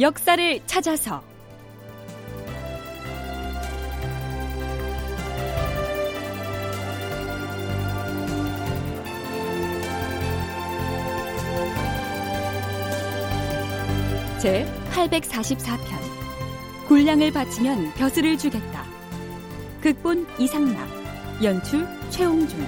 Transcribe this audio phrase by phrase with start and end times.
[0.00, 1.20] 역사를 찾아서.
[14.40, 15.78] 제 844편.
[16.86, 18.84] 군량을 바치면 벼슬을 주겠다.
[19.82, 20.88] 극본 이상락
[21.42, 22.64] 연출 최홍준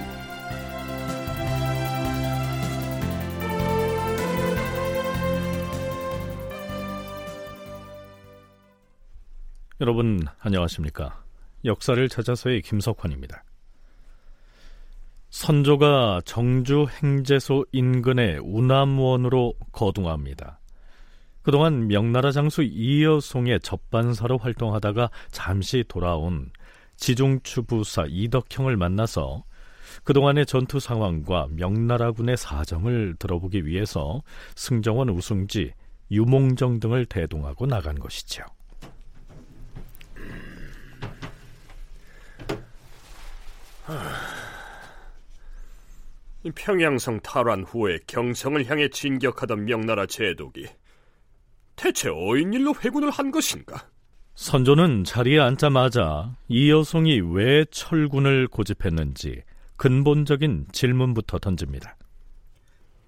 [9.80, 11.24] 여러분 안녕하십니까?
[11.64, 13.44] 역사를 찾아서의 김석환입니다.
[15.30, 20.60] 선조가 정주 행제소 인근의 우남원으로 거둥합니다.
[21.40, 26.50] 그동안 명나라 장수 이여송의 접반사로 활동하다가 잠시 돌아온
[26.96, 29.44] 지중추부사 이덕형을 만나서
[30.04, 34.20] 그동안의 전투 상황과 명나라군의 사정을 들어보기 위해서
[34.56, 35.72] 승정원 우승지
[36.10, 38.44] 유몽정 등을 대동하고 나간 것이죠.
[46.54, 50.66] 평양성 탈환 후에 경성을 향해 진격하던 명나라 제독이
[51.76, 53.86] 대체 어인 일로 회군을 한 것인가?
[54.34, 59.42] 선조는 자리에 앉자마자 이 여성이 왜 철군을 고집했는지
[59.76, 61.96] 근본적인 질문부터 던집니다.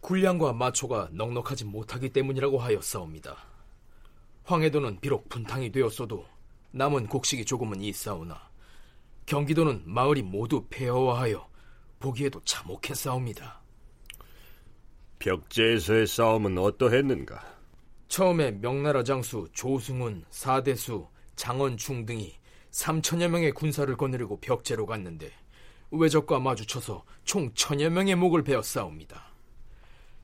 [0.01, 3.37] 군량과 마초가 넉넉하지 못하기 때문이라고 하였사옵니다.
[4.45, 6.27] 황해도는 비록 분탕이 되었어도
[6.73, 8.52] 남은 곡식이 조금은 있사오나
[9.27, 11.49] 경기도는 마을이 모두 폐허화하여
[11.99, 13.63] 보기에도 참혹했사옵니다.
[15.19, 17.41] 벽제에서의 싸움은 어떠했는가?
[18.09, 21.07] 처음에 명나라 장수 조승훈, 사대수,
[21.37, 22.35] 장원충 등이
[22.73, 25.31] 3천여 명의 군사를 거느리고 벽제로 갔는데
[25.91, 29.33] 외적과 마주쳐서 총 천여 명의 목을 베어 싸웁니다.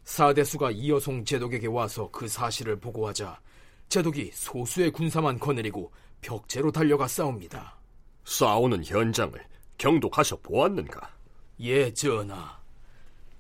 [0.04, 3.40] 사대수가 이여송 제독에게 와서 그 사실을 보고하자
[3.88, 7.77] 제독이 소수의 군사만 거느리고 벽제로 달려가 싸웁니다.
[8.28, 9.32] 싸우는 현장을
[9.78, 11.00] 경독하셔 보았는가?
[11.60, 12.58] 예, 전하.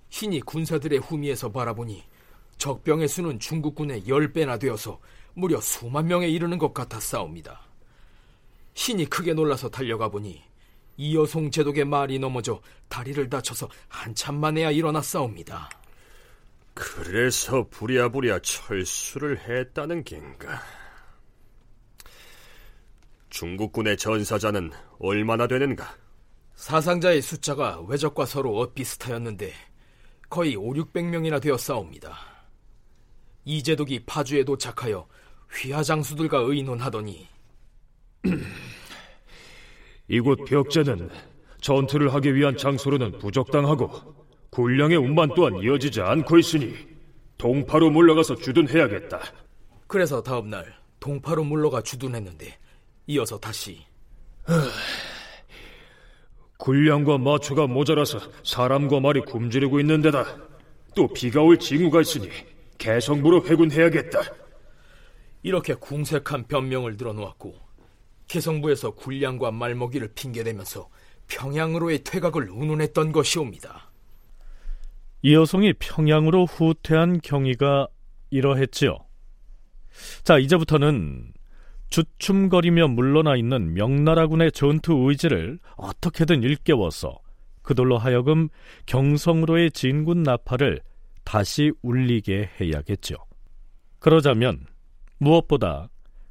[0.08, 2.02] 신이 군사들의 후미에서 바라보니
[2.56, 4.98] 적병의 수는 중국군의 10배나 되어서
[5.34, 7.60] 무려 수만 명에 이르는 것 같아 싸웁니다.
[8.72, 10.42] 신이 크게 놀라서 달려가 보니
[10.96, 15.68] 이여송 제독의 말이 넘어져 다리를 다쳐서 한참 만에야 일어나 싸웁니다.
[16.72, 20.77] 그래서 부랴부랴 철수를 했다는 겐가?
[23.30, 25.94] 중국군의 전사자는 얼마나 되는가?
[26.54, 29.52] 사상자의 숫자가 외적과 서로 엇비슷하였는데
[30.28, 32.16] 거의 5, 600명이나 되어 싸웁니다.
[33.44, 35.06] 이제독이 파주에 도착하여
[35.50, 37.28] 휘하장수들과 의논하더니
[40.08, 41.10] 이곳 벽제는
[41.60, 44.16] 전투를 하기 위한 장소로는 부적당하고
[44.50, 46.74] 군량의 운반 또한 이어지지 않고 있으니
[47.38, 49.20] 동파로 물러가서 주둔해야겠다.
[49.86, 52.58] 그래서 다음날 동파로 물러가 주둔했는데
[53.08, 53.84] 이어서 다시
[56.58, 60.36] 군량과 마초가 모자라서 사람과 말이 굶주리고 있는 데다
[60.94, 62.28] 또 비가 올 징후가 있으니
[62.78, 64.20] 개성부로 회군해야겠다.
[65.42, 67.54] 이렇게 궁색한 변명을 들어놓았고
[68.26, 70.88] 개성부에서 군량과 말먹이를 핑계대면서
[71.28, 73.90] 평양으로의 퇴각을 운운했던 것이옵니다.
[75.22, 77.88] 이 여성이 평양으로 후퇴한 경위가
[78.30, 78.98] 이러했지요.
[80.24, 81.32] 자, 이제부터는
[81.90, 87.18] 주춤거리며 물러나 있는 명나라군의 전투 의지를 어떻게든 일깨워서
[87.62, 88.48] 그들로 하여금
[88.86, 90.80] 경성으로의 진군 나팔을
[91.24, 93.16] 다시 울리게 해야겠죠.
[93.98, 94.64] 그러자면
[95.18, 95.88] 무엇보다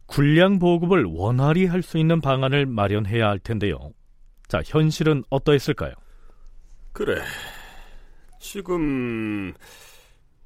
[0.07, 3.77] 군량 보급을 원활히 할 수 있는 방안을 마련해야 할 텐데요.
[4.47, 5.93] 자, 현실은 어떠했을까요?
[6.93, 7.21] 그래.
[8.39, 9.53] 지금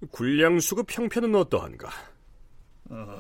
[0.09, 1.89] 군량 수급 형편은 어떠한가?
[2.89, 3.17] 어,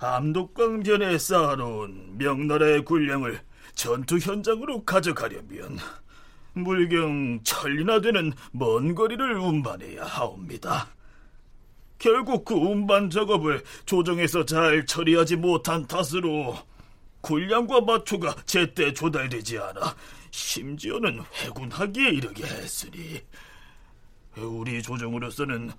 [0.00, 3.40] 암독강변에 쌓아놓은 명나라의 군량을
[3.74, 5.78] 전투 현장으로 가져가려면
[6.54, 10.88] 물경 천리나 되는 먼 거리를 운반해야 하옵니다.
[11.98, 16.56] 결국 그 운반 작업을 조정에서 잘 처리하지 못한 탓으로
[17.20, 19.96] 군량과 마초가 제때 조달되지 않아
[20.30, 23.20] 심지어는 회군하기에 이르게 했으니
[24.36, 25.72] 우리 조정으로서는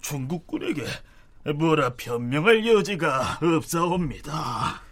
[0.00, 0.82] 중국군에게
[1.54, 4.82] 뭐라 변명할 여지가 없사옵니다.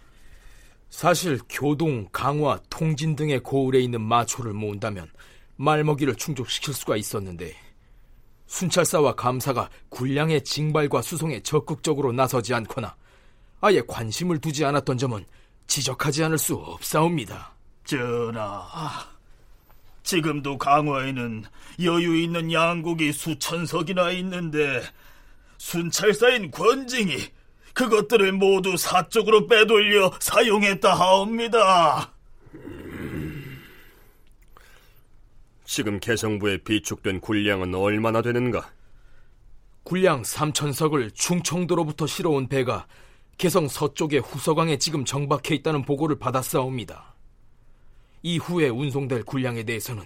[0.89, 5.09] 사실 교동, 강화, 통진 등의 고을에 있는 마초를 모은다면
[5.57, 7.53] 말먹이를 충족시킬 수가 있었는데
[8.47, 12.95] 순찰사와 감사가 군량의 징발과 수송에 적극적으로 나서지 않거나
[13.61, 15.25] 아예 관심을 두지 않았던 점은
[15.67, 17.53] 지적하지 않을 수 없사옵니다.
[17.83, 18.63] 전하,
[20.03, 21.43] 지금도 강화에는
[21.83, 24.81] 여유 있는 양국이 수천 석이나 있는데
[25.57, 27.17] 순찰사인 권징이
[27.73, 32.13] 그것들을 모두 사적으로 빼돌려 사용했다 하옵니다.
[35.65, 38.71] 지금 개성부에 비축된 군량은 얼마나 되는가?
[39.83, 42.87] 군량 3천석을 충청도로부터 실어온 배가
[43.37, 47.13] 개성 서쪽의 후서강에 지금 정박해 있다는 보고를 받았사옵니다.
[48.23, 50.03] 이후에 운송될 군량에 대해서는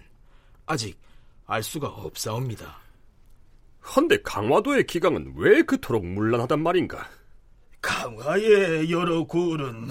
[0.65, 0.99] 아직
[1.45, 2.88] 알 수가 없사옵니다.
[3.83, 7.09] 헌데 강화도의 기강은 왜 그토록 문란하단 말인가?
[7.81, 9.89] 강화의 여러 굴은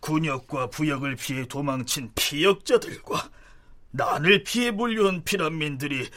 [0.00, 3.30] 군역과 부역을 피해 도망친 피역자들과
[3.90, 6.08] 난을 피해 몰려온 피난민들이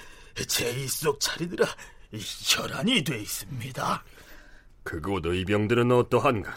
[0.47, 1.65] 제이 속 차리느라
[2.13, 4.03] 혈안이 돼 있습니다.
[4.83, 6.55] 그곳 의병들은 어떠한가?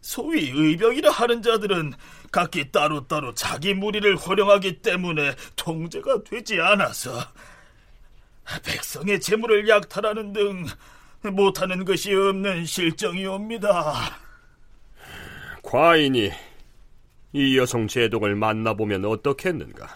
[0.00, 1.94] 소위 의병이라 하는 자들은
[2.30, 7.18] 각기 따로따로 자기 무리를 활용하기 때문에 통제가 되지 않아서
[8.64, 10.66] 백성의 재물을 약탈하는 등
[11.32, 13.94] 못하는 것이 없는 실정이옵니다.
[15.62, 16.30] 과인이
[17.32, 19.88] 이 여성 제독을 만나보면 어떻겠는가?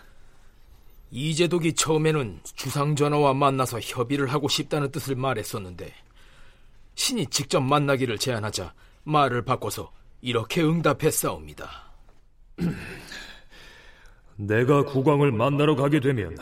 [1.10, 5.92] 이 제독이 처음에는 주상전하와 만나서 협의를 하고 싶다는 뜻을 말했었는데
[6.94, 8.74] 신이 직접 만나기를 제안하자
[9.04, 11.70] 말을 바꿔서 이렇게 응답했사옵니다.
[14.36, 16.36] 내가 국왕을 만나러 가게 되면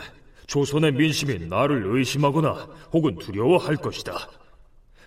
[0.47, 2.53] 조선의 민심이 나를 의심하거나
[2.93, 4.13] 혹은 두려워할 것이다.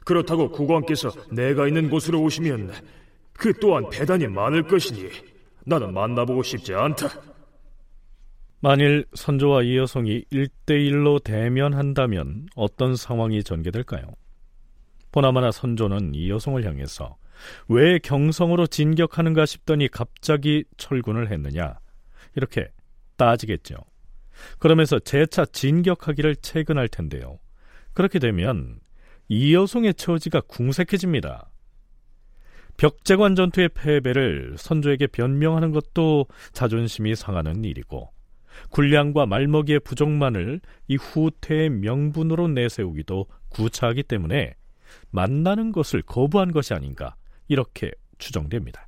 [0.04, 2.72] 그렇다고 국왕께서 내가 있는 곳으로 오시면
[3.32, 5.08] 그 또한 배단이 많을 것이니
[5.64, 7.08] 나는 만나보고 싶지 않다.
[8.60, 14.02] 만일 선조와 이 여성이 일대일로 대면한다면 어떤 상황이 전개될까요?
[15.12, 17.16] 보나마나 선조는 이 여성을 향해서
[17.68, 21.78] 왜 경성으로 진격하는가 싶더니 갑자기 철군을 했느냐
[22.36, 22.68] 이렇게
[23.16, 23.76] 따지겠죠.
[24.58, 27.38] 그러면서 재차 진격하기를 채근할 텐데요.
[27.92, 28.80] 그렇게 되면
[29.28, 31.50] 이 여성의 처지가 궁색해집니다.
[32.76, 38.10] 벽제관 전투의 패배를 선조에게 변명하는 것도 자존심이 상하는 일이고
[38.70, 44.54] 군량과 말먹이의 부족만을 이 후퇴의 명분으로 내세우기도 구차하기 때문에
[45.10, 47.14] 만나는 것을 거부한 것이 아닌가
[47.48, 48.86] 이렇게 추정됩니다.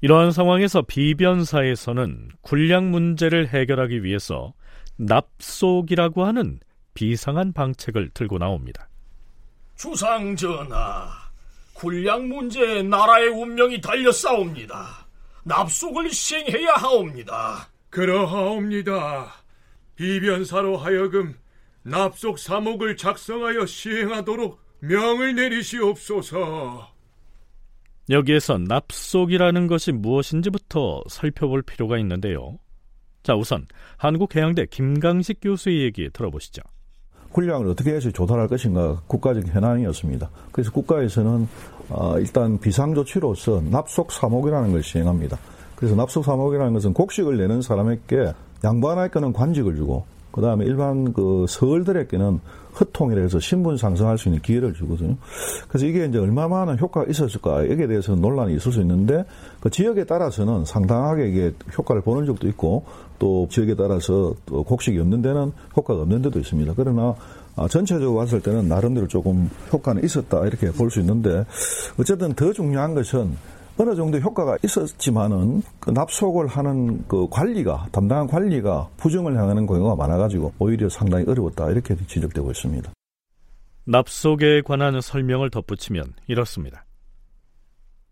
[0.00, 4.52] 이러한 상황에서 비변사에서는 군량 문제를 해결하기 위해서
[4.96, 6.60] 납속이라고 하는
[6.94, 8.88] 비상한 방책을 들고 나옵니다.
[9.76, 11.08] 주상 전하,
[11.74, 15.06] 군량 문제에 나라의 운명이 달려 싸웁니다.
[15.44, 17.68] 납속을 시행해야 하옵니다.
[17.90, 19.32] 그러하옵니다.
[19.94, 21.34] 비변사로 하여금
[21.82, 26.95] 납속 사목을 작성하여 시행하도록 명을 내리시옵소서.
[28.10, 32.58] 여기에서 납속이라는 것이 무엇인지부터 살펴볼 필요가 있는데요.
[33.22, 33.66] 자, 우선
[33.96, 36.62] 한국해양대 김강식 교수의 얘기 들어보시죠.
[37.32, 40.30] 군량을 어떻게 해서 조달할 것인가 국가적 현안이었습니다.
[40.52, 41.48] 그래서 국가에서는
[41.90, 45.38] 어, 일단 비상조치로서 납속 사목이라는 걸 시행합니다.
[45.74, 48.32] 그래서 납속 사목이라는 것은 곡식을 내는 사람에게
[48.64, 52.40] 양반에게는 관직을 주고 그 다음에 일반 그 서울들에게는
[52.76, 55.16] 흑통이라 해서 신분 상승할 수 있는 기회를 주거든요.
[55.68, 59.24] 그래서 이게 이제 얼마나 효과가 있었을까 여기에 대해서 논란이 있을 수 있는데
[59.60, 62.84] 그 지역에 따라서는 상당하게 이게 효과를 보는 적도 있고
[63.18, 66.74] 또 지역에 따라서 또 곡식이 없는 데는 효과가 없는 데도 있습니다.
[66.76, 67.14] 그러나
[67.56, 71.44] 아, 전체적으로 봤을 때는 나름대로 조금 효과는 있었다 이렇게 볼 수 있는데
[71.98, 73.30] 어쨌든 더 중요한 것은
[73.78, 80.54] 어느 정도 효과가 있었지만은 그 납속을 하는 그 관리가 담당한 관리가 부정을 향하는 경우가 많아가지고
[80.58, 82.90] 오히려 상당히 어려웠다 이렇게 지적되고 있습니다.
[83.84, 86.84] 납속에 관한 설명을 덧붙이면 이렇습니다.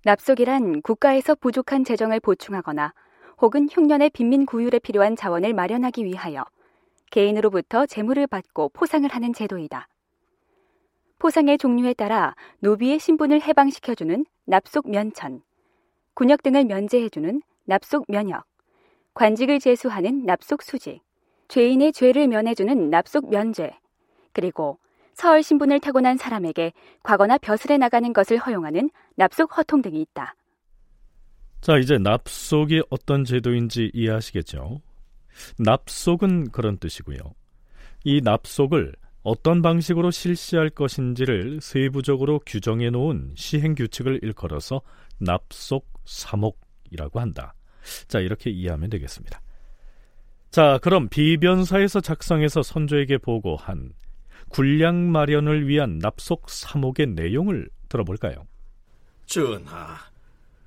[0.04, 2.92] 납속이란 국가에서 부족한 재정을 보충하거나
[3.40, 6.44] 혹은 흉년의 빈민 구휼에 필요한 자원을 마련하기 위하여
[7.10, 9.88] 개인으로부터 재물을 받고 포상을 하는 제도이다.
[11.18, 15.40] 포상의 종류에 따라 노비의 신분을 해방시켜주는 납속 면천,
[16.14, 18.44] 군역 등을 면제해주는 납속 면역,
[19.14, 21.00] 관직을 제수하는 납속 수직,
[21.48, 23.76] 죄인의 죄를 면해주는 납속 면죄,
[24.32, 24.78] 그리고
[25.14, 30.34] 서울 신분을 타고난 사람에게 과거나 벼슬에 나가는 것을 허용하는 납속 허통 등이 있다.
[31.60, 34.82] 자, 이제 납속이 어떤 제도인지 이해하시겠죠?
[35.58, 37.18] 납속은 그런 뜻이고요.
[38.04, 38.92] 이 납속을
[39.24, 44.82] 어떤 방식으로 실시할 것인지를 세부적으로 규정해 놓은 시행 규칙을 일컬어서
[45.18, 47.54] 납속 사목이라고 한다.
[48.06, 49.40] 자, 이렇게 이해하면 되겠습니다.
[50.50, 53.94] 자, 그럼 비변사에서 작성해서 선조에게 보고한
[54.50, 58.46] 군량 마련을 위한 납속 사목의 내용을 들어볼까요?
[59.24, 59.96] 전하,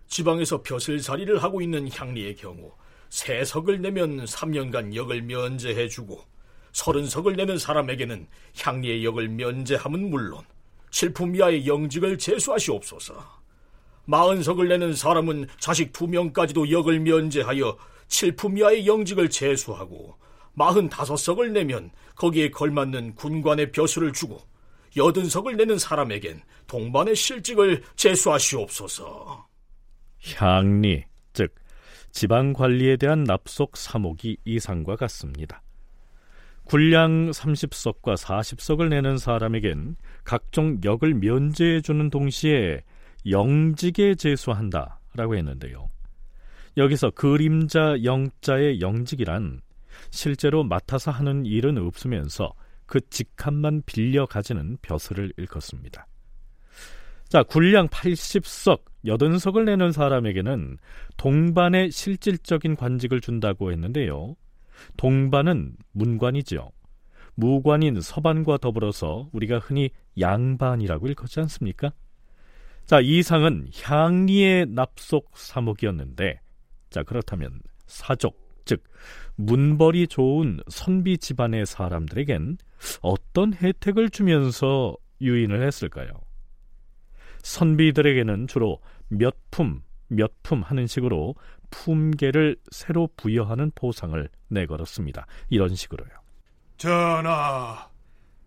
[0.08, 2.74] 지방에서 벼슬살이를 하고 있는 향리의 경우
[3.10, 6.37] 세 석을 내면 3년간 역을 면제해주고
[6.78, 10.44] 서른 석을 내는 사람에게는 향리의 역을 면제함은 물론
[10.92, 13.16] 칠품 이하의 영직을 제수하시옵소서.
[14.06, 17.76] 마흔 석을 내는 사람은 자식 두 명까지도 역을 면제하여
[18.08, 20.18] 칠품 이하의 영직을 제수하고
[20.54, 24.40] 마흔 다섯 석을 내면 거기에 걸맞는 군관의 벼슬을 주고
[24.96, 29.48] 여든 석을 내는 사람에겐 동반의 실직을 제수하시옵소서.
[30.36, 31.56] 향리, 즉
[32.12, 35.64] 지방 관리에 대한 납속 3억이 이상과 같습니다.
[36.68, 39.96] 군량 30석과 40석을 내는 사람에겐
[40.26, 42.84] 각종 역을 면제해 주는 동시에
[43.30, 45.90] 영직에 제수한다라고 했는데요.
[46.76, 49.62] 여기서 그림자 영자의 영직이란
[50.12, 52.54] 실제로 맡아서 하는 일은 없으면서
[52.86, 56.06] 그 직함만 빌려 가지는 벼슬을 일컫습니다.
[57.30, 60.78] 자, 군량 80석, 80석을 내는 사람에게는
[61.16, 64.36] 동반의 실질적인 관직을 준다고 했는데요.
[64.98, 66.72] 동반은 문관이죠.
[67.36, 71.92] 무관인 서반과 더불어서 우리가 흔히 양반이라고 일컫지 않습니까?
[72.86, 76.40] 자, 이 상은 향리의 납속 사목이었는데,
[76.90, 78.84] 자, 그렇다면 사족, 즉,
[79.36, 82.58] 문벌이 좋은 선비 집안의 사람들에겐
[83.02, 86.08] 어떤 혜택을 주면서 유인을 했을까요?
[87.44, 91.36] 선비들에게는 주로 몇 품, 몇 품 하는 식으로
[91.70, 95.26] 품계를 새로 부여하는 보상을 내걸었습니다.
[95.50, 96.10] 이런 식으로요.
[96.78, 97.90] 전하,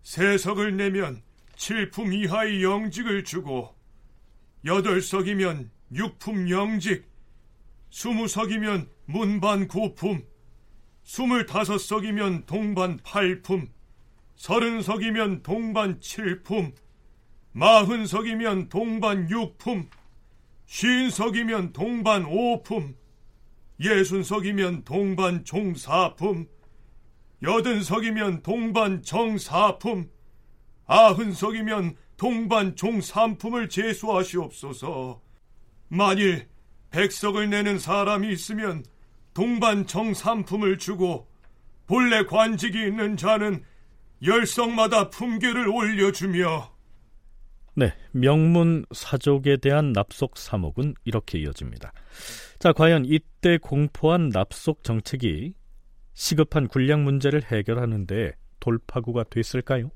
[0.03, 1.21] 세석을 내면
[1.55, 3.75] 칠품 이하의 영직을 주고
[4.65, 7.05] 여덟 석이면 육품 영직,
[7.89, 10.23] 스무 석이면 문반 구품,
[11.03, 13.69] 스물다섯 석이면 동반 팔품,
[14.35, 16.73] 서른 석이면 동반 칠품,
[17.51, 19.89] 마흔 석이면 동반 육품,
[20.65, 22.95] 쉰 석이면 동반 오품,
[23.81, 26.47] 예순 석이면 동반 종사품,
[27.41, 30.09] 여든 석이면 동반 정사품,
[30.85, 35.21] 아흔 석이면 동반 종삼품을 제수하시옵소서.
[35.87, 36.47] 만일
[36.91, 38.83] 백석을 내는 사람이 있으면
[39.33, 41.27] 동반 정삼품을 주고
[41.87, 43.63] 본래 관직이 있는 자는
[44.23, 46.71] 열석마다 품계를 올려주며
[47.73, 51.93] 네, 명문 사족에 대한 납속 사목은 이렇게 이어집니다.
[52.61, 55.55] 자, 과연 이때 공포한 납속 정책이
[56.13, 59.89] 시급한 군량 문제를 해결하는데 돌파구가 됐을까요?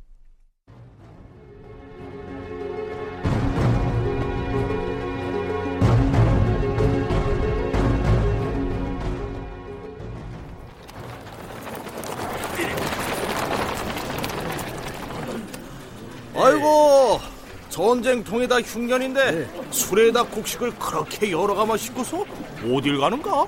[16.34, 17.20] 아이고
[17.70, 22.26] 전쟁통에다 흉년인데 술에다 곡식을 그렇게 여러 가마 싣고서
[22.64, 23.46] 어딜 가는가?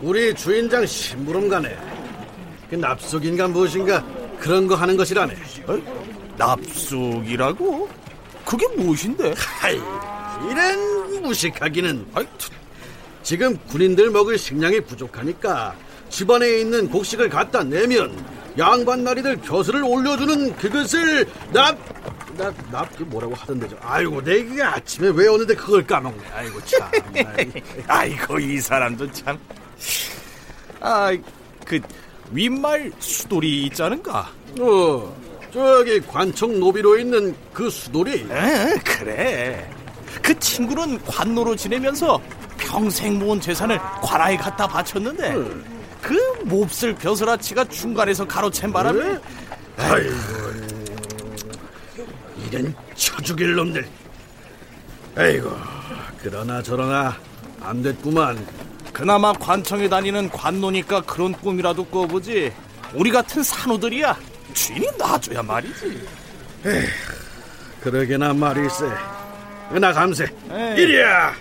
[0.00, 1.76] 우리 주인장 심부름 가네.
[2.68, 4.04] 그 납속인가 무엇인가
[4.38, 5.34] 그런 거 하는 것이라네.
[5.66, 5.78] 어?
[6.36, 7.88] 납속이라고?
[8.44, 9.34] 그게 무엇인데?
[9.36, 9.80] 하이,
[10.50, 12.06] 이런 무식하기는.
[12.14, 12.26] 아이,
[13.22, 15.74] 지금 군인들 먹을 식량이 부족하니까
[16.10, 18.14] 집안에 있는 곡식을 갖다 내면
[18.58, 21.76] 양반 나리들 벼슬을 올려주는 그것을 납,
[22.36, 26.22] 납, 납, 그 뭐라고 하던데 죠 아이고, 내가 아침에 왜 오는데 그걸 까먹네.
[26.34, 26.90] 아이고, 참.
[27.86, 29.38] 아이고, 이 사람도 참.
[30.80, 31.12] 아,
[31.64, 31.80] 그,
[32.30, 34.30] 윗말 수돌이 있자는가?
[34.60, 35.16] 어,
[35.52, 38.26] 저기 관청 노비로 있는 그 수돌이?
[38.30, 39.70] 에, 그래.
[40.22, 42.20] 그 친구는 관노로 지내면서
[42.56, 45.74] 평생 모은 재산을 관아에 갖다 바쳤는데, 응.
[46.04, 46.14] 그
[46.44, 49.18] 몹쓸 벼슬아치가 중간에서 가로챈 바람에 네?
[49.78, 50.10] 아이고
[52.54, 53.86] 이런 쳐죽일 놈들.
[55.16, 55.56] 아이고
[56.22, 57.16] 그러나 저러나
[57.60, 58.46] 안 됐구만.
[58.92, 62.52] 그나마 관청에 다니는 관노니까 그런 꿈이라도 꿔보지.
[62.94, 64.16] 우리 같은 산호들이야.
[64.52, 66.06] 주인이 놔줘야 말이지.
[66.66, 66.86] 에휴,
[67.80, 68.86] 그러게나 말일세.
[69.80, 70.24] 나 감세.
[70.50, 70.82] 에이.
[70.82, 71.34] 이리야!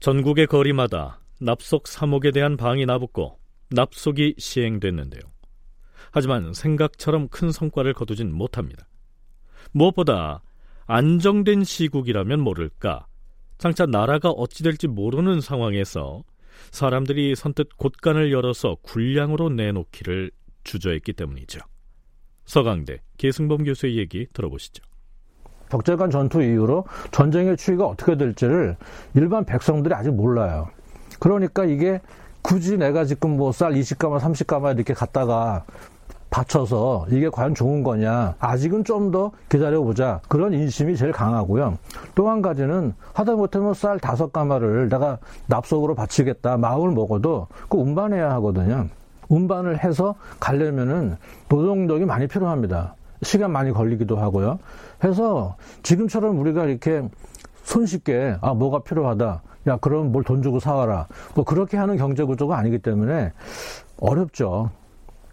[0.00, 3.38] 전국의 거리마다 납속 3억에 대한 방이 나붙고
[3.70, 5.22] 납속이 시행됐는데요.
[6.12, 8.86] 하지만 생각처럼 큰 성과를 거두진 못합니다.
[9.72, 10.42] 무엇보다
[10.86, 13.06] 안정된 시국이라면 모를까
[13.58, 16.22] 장차 나라가 어찌 될지 모르는 상황에서
[16.70, 20.30] 사람들이 선뜻 곳간을 열어서 군량으로 내놓기를
[20.64, 21.60] 주저했기 때문이죠.
[22.44, 24.84] 서강대 계승범 교수의 얘기 들어보시죠.
[25.68, 28.76] 벽제간 전투 이후로 전쟁의 추이가 어떻게 될지를
[29.14, 30.70] 일반 백성들이 아직 몰라요.
[31.18, 32.00] 그러니까 이게
[32.46, 35.64] 굳이 내가 지금 뭐 쌀 20가마, 30가마 이렇게 갖다가
[36.30, 38.34] 바쳐서 이게 과연 좋은 거냐.
[38.38, 40.20] 아직은 좀 더 기다려보자.
[40.28, 41.76] 그런 인심이 제일 강하고요.
[42.14, 46.56] 또 한 가지는 하다못해 뭐쌀 다섯 가마를 내가 납속으로 바치겠다.
[46.56, 48.86] 마음을 먹어도 그 운반해야 하거든요.
[49.28, 51.16] 운반을 해서 가려면은
[51.48, 52.94] 노동력이 많이 필요합니다.
[53.22, 54.60] 시간 많이 걸리기도 하고요.
[55.02, 57.02] 해서 지금처럼 우리가 이렇게
[57.64, 59.42] 손쉽게 아 뭐가 필요하다.
[59.66, 61.06] 야 그럼 뭘 돈 주고 사와라.
[61.34, 63.32] 뭐 그렇게 하는 경제 구조가 아니기 때문에
[63.98, 64.70] 어렵죠.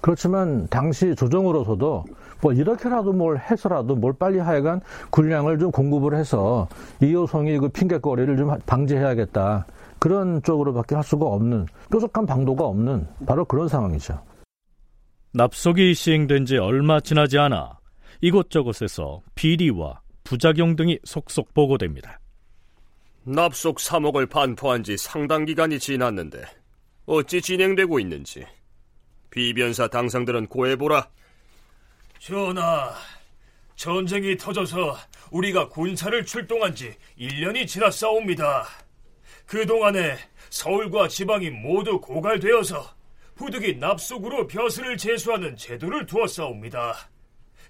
[0.02, 2.04] 그렇지만 당시 조정으로서도
[2.42, 6.68] 뭐 이렇게라도 뭘 해서라도 뭘 빨리 하여간 군량을 좀 공급을 해서
[7.02, 9.66] 이호성이 그 핑계거리를 좀 방지해야겠다.
[10.00, 14.20] 그런 쪽으로밖에 할 수가 없는 뾰족한 방도가 없는 바로 그런 상황이죠.
[15.34, 17.80] 납속이 시행된 지 얼마 지나지 않아
[18.20, 22.20] 이곳저곳에서 비리와 부작용 등이 속속 보고됩니다.
[23.25, 26.44] 납속 3억을 반포한 지 상당 기간이 지났는데
[27.06, 28.46] 어찌 진행되고 있는지
[29.30, 31.10] 비변사 당상들은 고해보라.
[32.20, 32.94] 전하,
[33.75, 34.98] 전쟁이 터져서
[35.32, 38.68] 우리가 군사를 출동한 지 1년이 지났사옵니다.
[39.46, 40.18] 그동안에
[40.50, 42.94] 서울과 지방이 모두 고갈되어서
[43.36, 47.10] 부득이 납속으로 벼슬을 제수하는 제도를 두었사옵니다.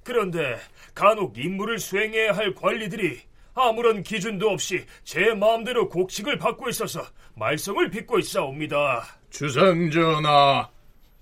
[0.04, 0.60] 그런데
[0.94, 3.22] 간혹 임무를 수행해야 할 관리들이
[3.56, 7.02] 아무런 기준도 없이 제 마음대로 곡식을 받고 있어서
[7.36, 9.06] 말썽을 빚고 있사옵니다.
[9.30, 10.70] 주상 전하,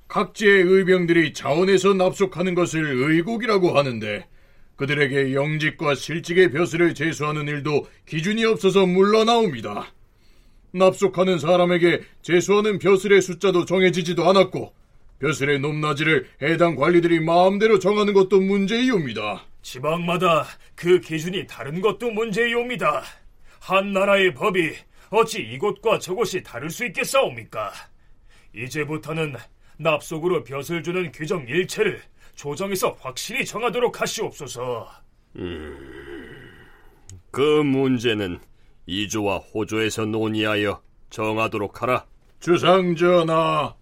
[0.08, 4.28] 각지의 의병들이 자원에서 납속하는 것을 의곡이라고 하는데
[4.76, 9.94] 그들에게 영직과 실직의 벼슬을 제수하는 일도 기준이 없어서 물러나옵니다.
[10.74, 14.74] 납속하는 사람에게 제수하는 벼슬의 숫자도 정해지지도 않았고
[15.20, 19.46] 벼슬의 높낮이를 해당 관리들이 마음대로 정하는 것도 문제이옵니다.
[19.62, 23.04] 지방마다 그 기준이 다른 것도 문제이옵니다.
[23.60, 24.74] 한 나라의 법이
[25.10, 27.72] 어찌 이곳과 저곳이 다를 수 있겠사옵니까?
[28.56, 29.36] 이제부터는
[29.78, 32.02] 납속으로 벼슬 주는 규정 일체를
[32.36, 34.90] 조정에서 확실히 정하도록 하시옵소서.
[35.38, 36.68] 음,
[37.30, 38.40] 그 문제는
[38.86, 42.06] 이조와 호조에서 논의하여 정하도록 하라.
[42.40, 43.76] 주상전하,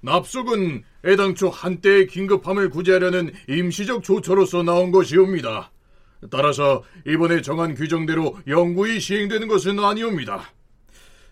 [0.00, 5.70] 납속은 애당초 한때의 긴급함을 구제하려는 임시적 조처로서 나온 것이옵니다.
[6.30, 10.52] 따라서 이번에 정한 규정대로 영구히 시행되는 것은 아니옵니다.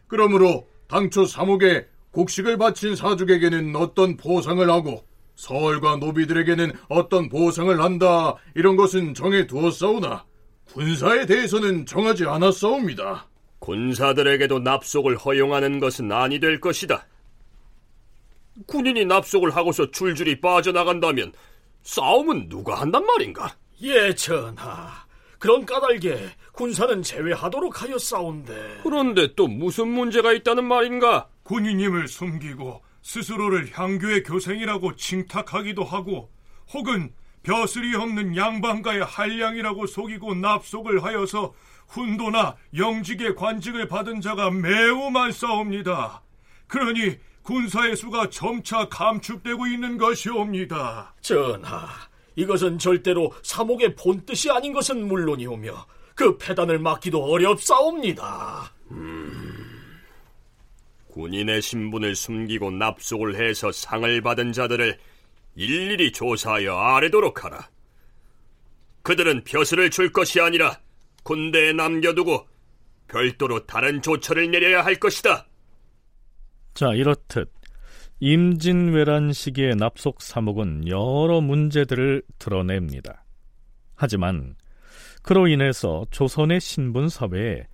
[0.06, 8.76] 그러므로 당초 3억에 곡식을 바친 사족에게는 어떤 보상을 하고 서울과 노비들에게는 어떤 보상을 한다 이런
[8.76, 10.24] 것은 정해 두었사오나
[10.72, 13.28] 군사에 대해서는 정하지 않았사옵니다.
[13.58, 17.06] 군사들에게도 납속을 허용하는 것은 아니 될 것이다.
[18.66, 21.32] 군인이 납속을 하고서 줄줄이 빠져나간다면
[21.82, 23.54] 싸움은 누가 한단 말인가?
[23.82, 25.04] 예, 전하.
[25.38, 28.80] 그런 까닭에 군사는 제외하도록 하였사온데.
[28.82, 31.28] 그런데 또 무슨 문제가 있다는 말인가?
[31.42, 36.30] 군인임을 숨기고 스스로를 향교의 교생이라고 칭탁하기도 하고
[36.72, 37.12] 혹은
[37.42, 41.52] 벼슬이 없는 양반가의 한량이라고 속이고 납속을 하여서
[41.88, 46.22] 훈도나 영직의 관직을 받은 자가 매우 많사옵니다.
[46.66, 51.14] 그러니 군사의 수가 점차 감축되고 있는 것이옵니다.
[51.20, 51.86] 전하,
[52.36, 58.72] 이것은 절대로 사목의 본뜻이 아닌 것은 물론이오며 그 패단을 막기도 어렵사옵니다.
[58.92, 60.00] 음,
[61.08, 64.98] 군인의 신분을 숨기고 납속을 해서 상을 받은 자들을
[65.54, 67.68] 일일이 조사하여 아래도록 하라.
[69.02, 70.80] 그들은 벼슬을 줄 것이 아니라
[71.24, 72.48] 군대에 남겨두고
[73.06, 75.46] 별도로 다른 조처를 내려야 할 것이다.
[76.74, 77.52] 자, 이렇듯
[78.18, 83.24] 임진왜란 시기의 납속 사목은 여러 문제들을 드러냅니다.
[83.94, 84.56] 하지만
[85.22, 87.66] 그로 인해서 조선의 신분 사회에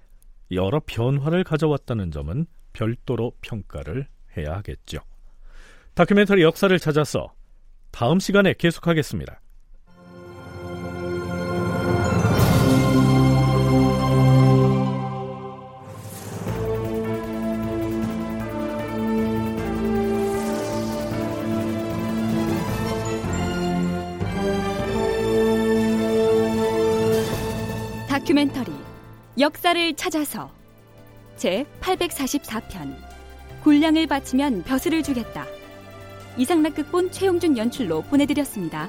[0.53, 4.99] 여러 변화를 가져왔다는 점은 별도로 평가를 해야 하겠죠.
[5.95, 7.33] 다큐멘터리 역사를 찾아서
[7.91, 9.41] 다음 시간에 계속하겠습니다.
[28.21, 28.71] 다큐멘터리
[29.39, 30.51] 역사를 찾아서
[31.37, 32.95] 제 844편
[33.63, 35.47] 군량을 바치면 벼슬을 주겠다.
[36.37, 38.89] 이상락 극본 최용준 연출로 보내드렸습니다.